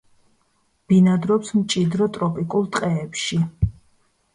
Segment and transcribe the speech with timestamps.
[0.93, 3.45] ბინადრობს მჭიდრო ტროპიკულ ტყეებში.